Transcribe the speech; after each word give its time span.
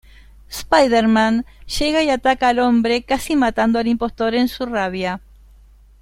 Spider-Man 0.49 1.45
llega 1.77 2.01
y 2.01 2.09
ataca 2.09 2.49
al 2.49 2.57
hombre, 2.57 3.03
casi 3.03 3.35
matando 3.35 3.77
al 3.77 3.85
impostor 3.85 4.33
en 4.33 4.47
su 4.47 4.65
rabia. 4.65 5.21